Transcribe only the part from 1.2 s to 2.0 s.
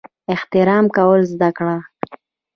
زده کړه!